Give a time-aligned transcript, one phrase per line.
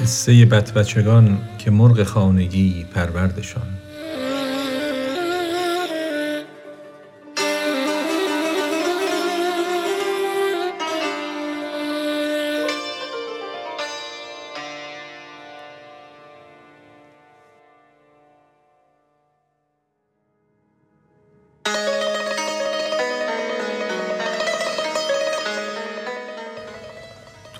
[0.00, 3.66] قصه بچگان که مرغ خانگی پروردشان.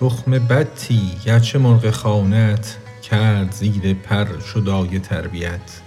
[0.00, 5.80] تخم بطی گرچه مرغ خانه ت کرد زیر پر شد آیه تربیت.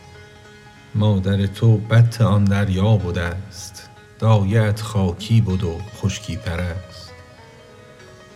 [0.95, 7.11] مادر تو بط آن دریا بدست دایه ات خاکی بد و خشکی پرست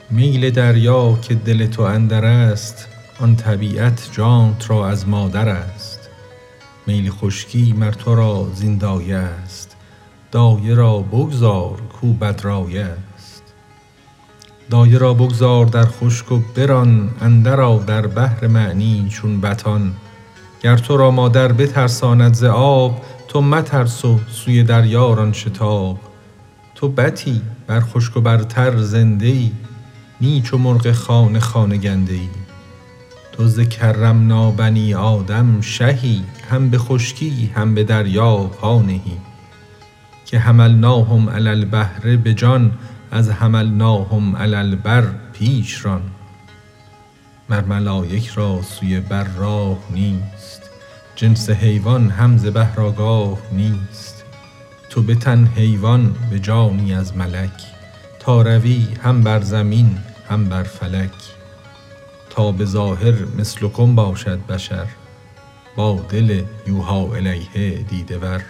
[0.09, 2.87] میل دریا که دل تو اندرست
[3.19, 6.09] آن طبیعت جانت را از مادرست
[6.87, 9.75] میل خشکی مر تو را زین دایه ست
[10.31, 12.93] دایه را بگذار کو بدرایه
[14.69, 19.93] دایه را بگذار در خشک و بران اندرآ در بحر معنی چون بطان.
[20.61, 25.99] گر تو را مادر بترساند ز آب تو مترس و سوی دریا شتاب.
[26.75, 29.51] تو بطی بر خشک و بر تر زنده ای
[30.21, 32.29] نی چو مرغ خانه خانه گنده ای
[33.31, 39.17] تو ز کرمنا بنی آدم شهی هم به خشکی هم به دریا پا نهی.
[40.25, 42.71] که حملناهم علی البحر به جان
[43.11, 46.01] از حملناهم علی البر پیش ران.
[47.49, 50.61] مر ملایک را سوی بر راه نیست
[51.15, 52.45] جنس حیوان هم ز
[53.51, 54.23] نیست.
[54.89, 57.63] تو به تن حیوان به جانی از ملک.
[58.19, 59.97] تا روی هم بر زمین
[60.29, 61.11] هم بر فلک.
[62.29, 64.87] تا به ظاهر مثلکم باشد بشر
[65.75, 68.41] با دل یوحی الیه دیده ور.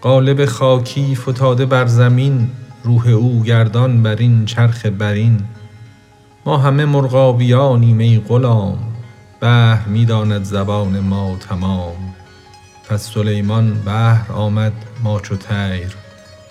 [0.00, 2.50] قالب خاکی فتاده بر زمین
[2.84, 5.40] روح او گردان بر این چرخ برین.
[6.46, 8.78] ما همه مرغابیانیم ای غلام
[9.40, 12.14] بحر می داند زبان ما تمام.
[12.88, 15.96] پس سلیمان بحر آمد ما چو طیر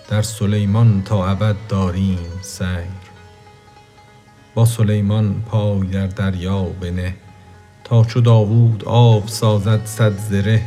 [0.10, 3.04] در سلیمان تا ابد داریم سیر.
[4.56, 7.16] با سلیمان پای در دریا بنه
[7.84, 10.62] تا چو داوود آب سازد صد زره.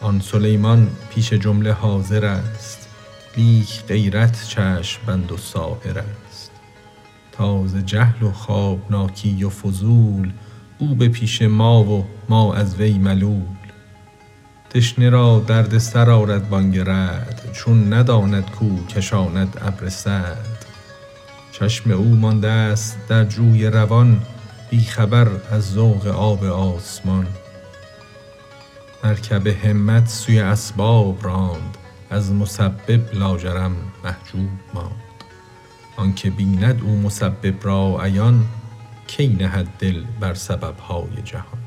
[0.00, 2.81] آن سلیمان پیش جمله حاضرست
[3.36, 6.50] لیک غیرت چشم بند و ساحرست
[7.32, 10.32] تا ز جهل و خوابناکی و فضول
[10.78, 13.42] او به پیش ما و ما از وی ملول.
[14.70, 20.66] تشنه را درد سر آرد بانگ رعد چون نداند کو کشاند ابر سعد.
[21.52, 24.20] چشم او مانده ست در جوی روان
[24.70, 27.26] بی خبر از ذوق آب آسمان.
[29.04, 31.78] مرکب همت سوی اسباب راند
[32.12, 35.02] از مسبب لاجرم محجوب ماند.
[35.96, 38.44] آنکه بیند او مسبب را عیان
[39.06, 41.62] کی نهد دل بر سببهای جهان؟